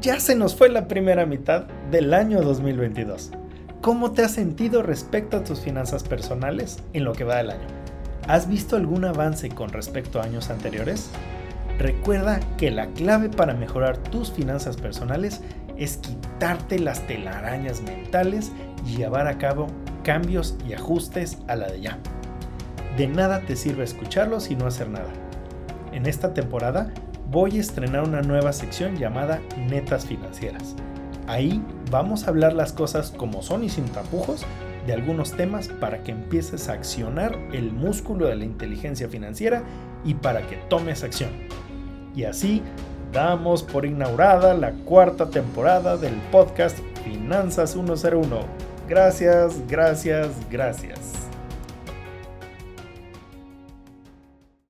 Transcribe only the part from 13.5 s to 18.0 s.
mejorar tus finanzas personales es quitarte las telarañas